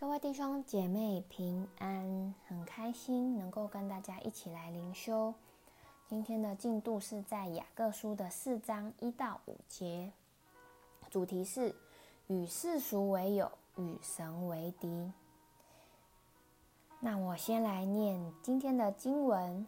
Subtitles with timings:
[0.00, 5.34] 各位弟兄姐妹平安，很开心能够跟大家一起来灵修。
[6.08, 10.12] 今天的进度是在雅各书的四章一到五节，
[11.10, 11.74] 主题是
[12.28, 15.12] 与世俗为友，与神为敌。
[17.00, 19.66] 那我先来念今天的经文：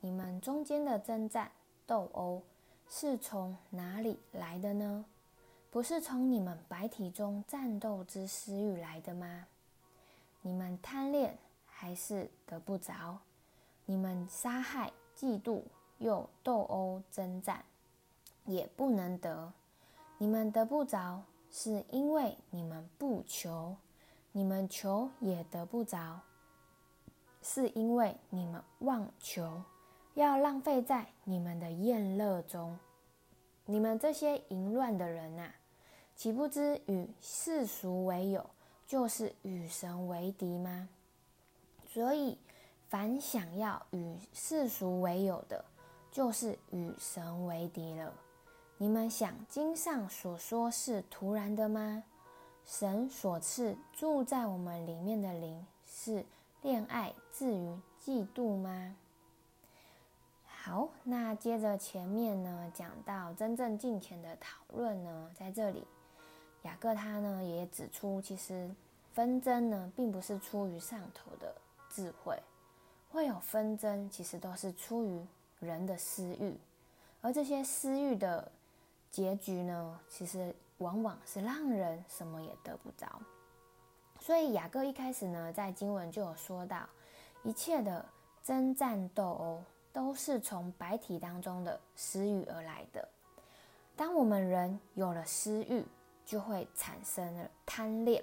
[0.00, 1.52] 你们中间的争战、
[1.86, 2.40] 斗殴，
[2.88, 5.04] 是从哪里来的呢？
[5.72, 9.46] 不是从你们白体中战斗之私欲来的吗？
[10.42, 13.18] 你们贪恋还是得不着？
[13.86, 15.62] 你们杀害、嫉妒
[15.96, 17.64] 又斗殴争战，
[18.44, 19.50] 也不能得。
[20.18, 23.74] 你们得不着，是因为你们不求；
[24.32, 26.20] 你们求也得不着，
[27.40, 29.62] 是因为你们妄求，
[30.12, 32.78] 要浪费在你们的宴乐中。
[33.64, 35.54] 你们这些淫乱的人呐、啊！
[36.14, 38.48] 岂不知与世俗为友，
[38.86, 40.88] 就是与神为敌吗？
[41.88, 42.38] 所以，
[42.88, 45.64] 凡想要与世俗为友的，
[46.10, 48.12] 就是与神为敌了。
[48.78, 52.04] 你们想经上所说是突然的吗？
[52.64, 56.24] 神所赐住在我们里面的灵，是
[56.62, 58.96] 恋爱至于嫉妒吗？
[60.46, 65.84] 好，那接着前面呢，讲到真正敬虔的讨论呢，在这里。
[66.62, 68.70] 雅各他呢也指出，其实
[69.12, 71.54] 纷争呢并不是出于上头的
[71.90, 72.40] 智慧，
[73.10, 75.26] 会有纷争，其实都是出于
[75.60, 76.56] 人的私欲，
[77.20, 78.50] 而这些私欲的
[79.10, 83.20] 结局呢，其实往往是让人什么也得不着。
[84.20, 86.88] 所以雅各一开始呢，在经文就有说到，
[87.42, 88.04] 一切的
[88.44, 93.08] 争战斗殴都是从百体当中的私欲而来的。
[93.96, 95.84] 当我们人有了私欲，
[96.24, 98.22] 就会产生了贪恋，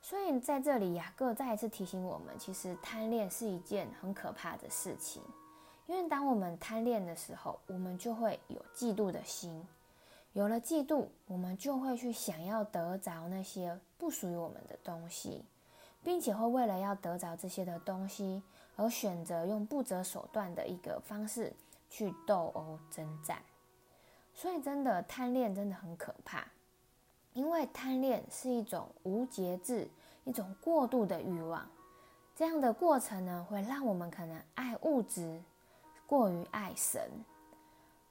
[0.00, 5.22] 所以在这里，雅各再一次提醒我们，其实贪恋是一件很可怕的事情。
[5.86, 9.66] 因为当我们贪恋的时候，我们就会有嫉妒的心，
[10.34, 15.44] 有了嫉妒，我们就会去想要得着那些不属于我们的东西，
[16.02, 18.42] 并且会为了要得着这些的东西，
[18.76, 21.52] 而选择用不择手段的一个方式
[21.88, 23.42] 去斗殴争战。
[24.34, 26.46] 所以，真的贪恋真的很可怕。
[27.38, 29.88] 因为贪恋是一种无节制、
[30.24, 31.64] 一种过度的欲望，
[32.34, 35.40] 这样的过程呢，会让我们可能爱物质
[36.04, 37.00] 过于爱神。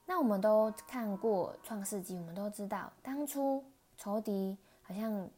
[0.06, 3.62] 那我们都看过《创世纪》，我们都知道，当初
[3.98, 5.30] 仇敌好像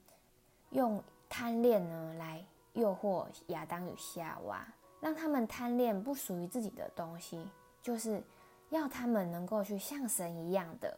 [0.69, 4.63] 用贪恋呢来诱惑亚当与夏娃，
[5.01, 7.43] 让他们贪恋不属于自己的东西，
[7.81, 8.21] 就是
[8.69, 10.95] 要他们能够去像神一样的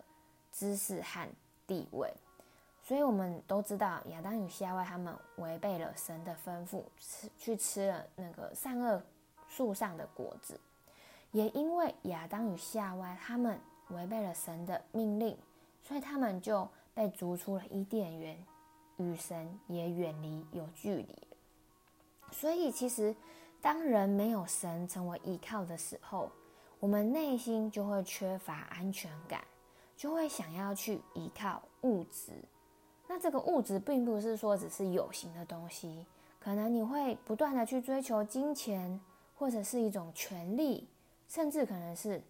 [0.52, 1.26] 知识和
[1.66, 2.14] 地位。
[2.84, 9.02] 所以我们都知道，亚当与夏娃他们违背了神的吩咐，吃去吃了那个善恶
[9.48, 10.60] 树上的果子。
[11.32, 13.58] 也因为亚当与夏娃他们
[13.90, 15.38] 违背了神的命令，
[15.84, 18.38] 所以他们就被逐出了伊甸园，
[18.98, 21.28] 与神也远离有距离。
[22.32, 23.16] 所以，其实
[23.62, 26.30] 当人没有神成为依靠的时候，
[26.80, 29.44] 我们内心就会缺乏安全感，
[29.96, 32.32] 就会想要去依靠物质。
[33.14, 36.06] 那这个物质并不是说只是有形的东西，
[36.40, 39.02] 可能你会不断的去追求金钱，
[39.36, 40.88] 或者是一种权利，
[41.28, 42.22] 甚至可能是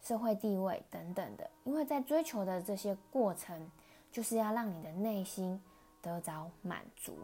[0.00, 1.50] 社会地位等等的。
[1.64, 3.68] 因为在追求的这些过程，
[4.12, 5.60] 就是要让你的内心
[6.00, 7.18] 得着满足。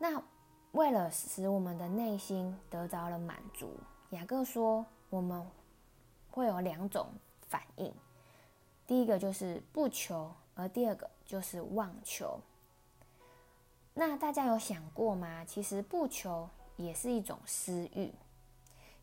[0.00, 0.20] 那
[0.72, 3.70] 为了使我们的内心得着了满足，
[4.10, 5.46] 雅各说我们
[6.32, 7.06] 会有两种
[7.46, 7.94] 反应，
[8.88, 10.28] 第一个就是不求。
[10.54, 12.40] 而第二个就是妄求。
[13.94, 15.44] 那大家有想过吗？
[15.44, 18.12] 其实不求也是一种私欲，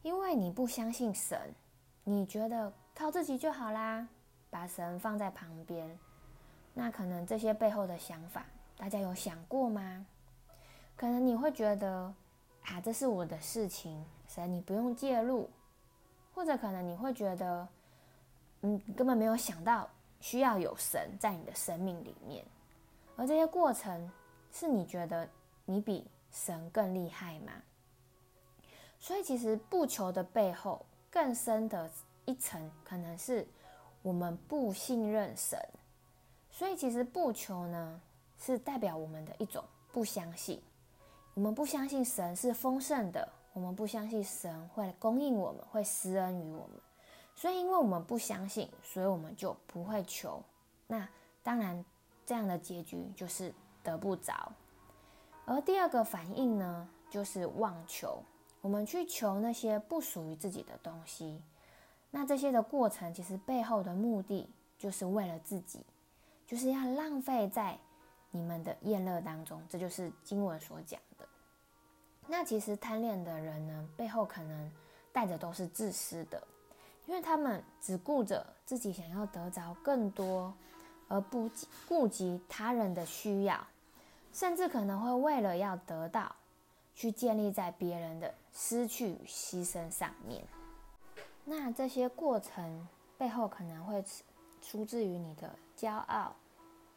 [0.01, 1.53] 因为你不相信神，
[2.03, 4.07] 你觉得靠自己就好啦，
[4.49, 5.97] 把神放在旁边。
[6.73, 8.45] 那可能这些背后的想法，
[8.77, 10.05] 大家有想过吗？
[10.95, 12.13] 可能你会觉得
[12.65, 15.49] 啊，这是我的事情，神你不用介入，
[16.33, 17.67] 或者可能你会觉得，
[18.61, 19.87] 嗯，根本没有想到。
[20.19, 22.45] 需要有神在你的生命里面，
[23.15, 24.11] 而这些过程
[24.51, 25.27] 是你觉得
[25.65, 27.53] 你比神更厉害吗？
[28.99, 31.89] 所以，其实不求的背后更深的
[32.25, 33.47] 一层，可能是
[34.01, 35.57] 我们不信任神。
[36.51, 38.01] 所以，其实不求呢，
[38.37, 39.63] 是代表我们的一种
[39.93, 40.61] 不相信。
[41.33, 46.81] 我们不相信神是丰盛的，我们不相信神会供应我们，会施恩于我们。
[47.39, 50.43] 所以，因为我们不相信，所以我们就不会求。
[50.87, 51.07] 那
[51.41, 51.85] 当然，
[52.25, 54.51] 这样的结局就是得不着。
[55.45, 58.21] 而第二个反应呢，就是妄求，
[58.59, 61.41] 我们去求那些不属于自己的东西。
[62.11, 65.85] 那这些的过程，其实背后的目的，就是为了自己，
[66.45, 67.79] 就是要浪费在
[68.31, 69.65] 你们的宴乐当中。
[69.69, 71.25] 这就是经文所讲的。
[72.27, 74.69] 那其实贪恋的人呢，背后可能
[75.13, 76.45] 带着都是自私的，
[77.09, 80.53] 因为他们只顾着自己想要得着更多，
[81.07, 81.49] 而不
[81.87, 83.65] 顾及他人的需要，
[84.31, 86.35] 甚至可能会为了要得到，
[86.93, 90.45] 去建立在别人的失去与牺牲上面。
[91.45, 94.05] 那这些过程背后可能会
[94.61, 96.35] 出自于你的骄傲、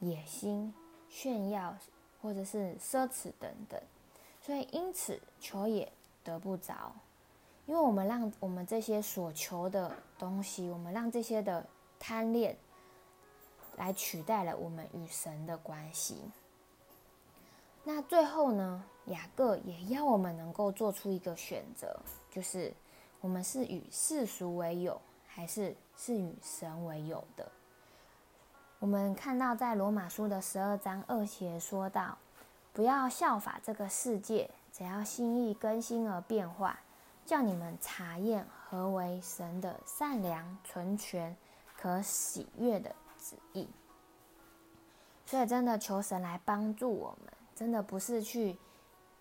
[0.00, 0.74] 野心、
[1.08, 1.74] 炫耀，
[2.20, 3.80] 或者是奢侈等等。
[4.42, 5.90] 所以，因此求也
[6.22, 6.92] 得不着，
[7.66, 11.66] 因为我们让我们这些所求的东西，我们让这些的
[11.98, 12.56] 贪恋
[13.76, 16.30] 来取代了我们与神的关系。
[17.84, 21.98] 那最后呢，雅各也要我们能够做出一个选择，
[22.30, 22.72] 就是
[23.20, 27.50] 我们是与世俗为友，还是是与神为友的？
[28.78, 32.18] 我们看到在罗马书的十二章二节说到。
[32.74, 36.80] 不要效法这个世界，只要心意更新而变化，
[37.24, 41.36] 叫你们查验何为神的善良、纯全、
[41.76, 43.68] 可喜悦的旨意。
[45.26, 48.56] 所以，真的求神来帮助我们，真的不是去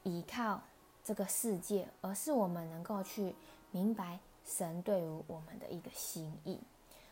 [0.03, 0.61] 依靠
[1.03, 3.35] 这个世界，而是我们能够去
[3.71, 6.59] 明白神对于我们的一个心意。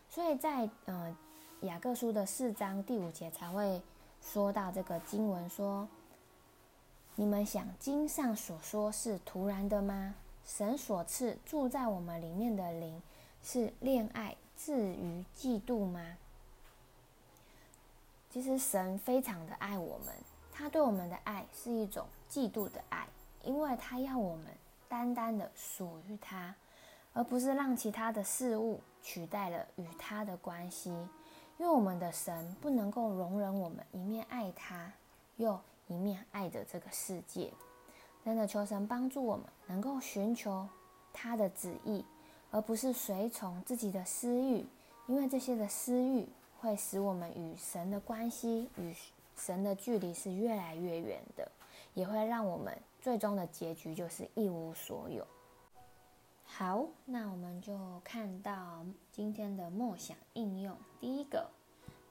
[0.09, 1.15] 所以在呃
[1.61, 3.81] 雅各书的四章第五节才会
[4.21, 5.87] 说到这个经文说。
[7.15, 10.15] 你们想经上所说是突然的吗？
[10.57, 12.99] 神所赐住在我们里面的灵
[13.43, 16.17] 是恋爱至于嫉妒吗？
[18.31, 20.13] 其实神非常的爱我们，
[20.51, 23.07] 他对我们的爱是一种嫉妒的爱，
[23.43, 24.45] 因为他要我们
[24.89, 26.53] 单单的属于他，
[27.13, 30.89] 而不是让其他的事物取代了与他的关系。
[30.89, 34.91] 因为我们的神不能够容忍我们一面爱他，
[35.37, 37.53] 又一面爱着这个世界，
[38.29, 40.69] 真的求神帮助我们能够寻求
[41.11, 42.05] 他的旨意，
[42.51, 44.63] 而不是随从自己的私欲，
[45.07, 46.27] 因为这些的私欲
[46.59, 48.93] 会使我们与神的关系与
[49.35, 51.51] 神的距离是越来越远的，
[51.95, 52.71] 也会让我们
[53.01, 55.25] 最终的结局就是一无所有。
[56.45, 61.49] 好，那我们就看到今天的默想应用，第一个，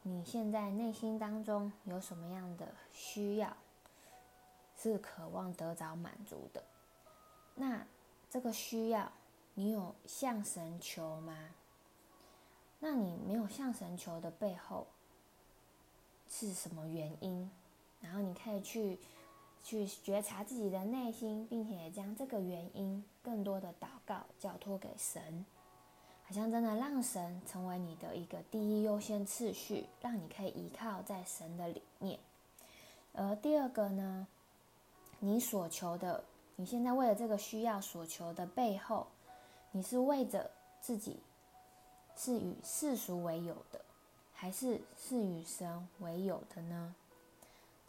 [0.03, 3.57] 你现在内心当中有什么样的需要？
[4.81, 6.63] 是渴望得着满足的，
[7.57, 7.85] 那
[8.31, 9.11] 这个需要
[9.55, 11.37] 你有向神求吗？
[12.79, 14.87] 那你没有向神求的背后
[16.31, 17.51] 是什么原因？
[18.01, 19.01] 然后你可以去
[19.65, 25.45] 去觉察自己的内心，并且将这个原因更多的祷告交托给神，
[26.25, 32.21] 好像真的让神成为你的一个第一优先次序，让你可以依靠在神的里面。
[33.13, 34.29] 而第二个呢？
[35.21, 36.23] 你所求的，
[36.57, 39.07] 你现在为了这个需要所求的背后，
[39.73, 40.51] 你是为着
[40.81, 41.19] 自己，
[42.17, 43.81] 是与世俗为友的，
[44.33, 46.95] 还是是与神为友的呢？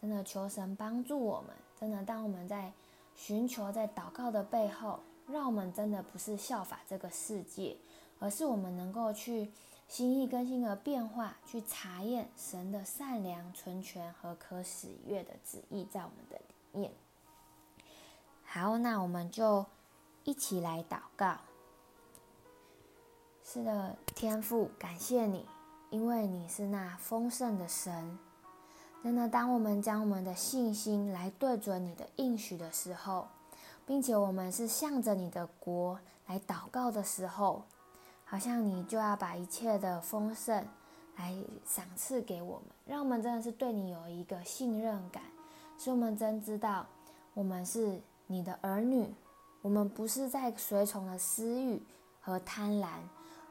[0.00, 2.72] 真的求神帮助我们，真的当我们在
[3.14, 7.76] 寻求、在祷告的背后，让我们真的不是效法这个世界，
[8.18, 9.50] 而是我们能够去
[9.88, 16.90] 心意更新而变化，去查验神的善良、纯全和可喜悦的旨意在我们的里面。
[18.52, 19.64] 好，那我们就
[20.24, 21.36] 一起来祷告。
[23.44, 25.46] 是的，天父，感谢你，
[25.90, 28.18] 因为你是那丰盛的神。
[29.04, 33.28] 真的，当我们将我们的信心来对准你的应许的时候，
[33.86, 37.62] 并且我们是向着你的国来祷告的时候，
[38.24, 40.66] 好像你就要把一切的丰盛
[41.14, 41.32] 来
[41.64, 45.22] 赏赐给我们，让我们真的是对你有一个信任感，
[45.78, 46.84] 使我们真知道
[47.32, 48.00] 我们是。
[48.30, 49.12] 你的儿女，
[49.60, 51.82] 我们不是在随从的私欲
[52.20, 53.00] 和贪婪，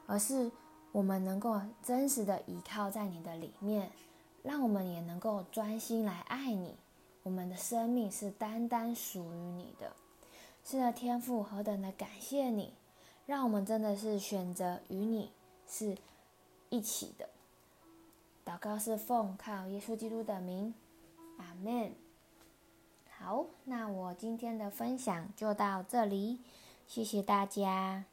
[0.06, 0.50] 而是
[0.90, 3.92] 我们能够真实的依靠在你的里面，
[4.42, 6.74] 让我们也能够专心来爱你。
[7.22, 9.92] 我们的生命是单单属于你的，
[10.64, 12.72] 是的，天父何等的感谢你，
[13.26, 15.30] 让我们真的是选择与你
[15.68, 15.94] 是
[16.70, 17.28] 一起的。
[18.46, 20.72] 祷告是奉靠耶稣基督的名，
[21.36, 21.92] 阿门。
[23.22, 26.40] 好，那我今天的分享就到这里，
[26.86, 28.06] 谢谢大家。